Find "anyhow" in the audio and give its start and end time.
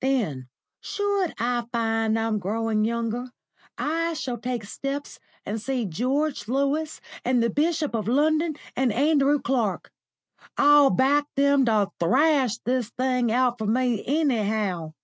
14.06-14.94